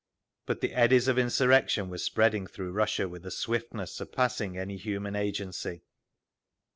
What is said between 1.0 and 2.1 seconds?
of insurrection were